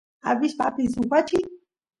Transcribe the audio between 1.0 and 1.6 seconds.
wachi